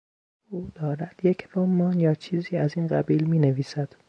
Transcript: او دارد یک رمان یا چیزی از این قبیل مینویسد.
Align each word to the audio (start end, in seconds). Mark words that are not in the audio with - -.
او 0.49 0.69
دارد 0.75 1.19
یک 1.23 1.47
رمان 1.55 1.99
یا 1.99 2.13
چیزی 2.13 2.57
از 2.57 2.77
این 2.77 2.87
قبیل 2.87 3.23
مینویسد. 3.27 3.95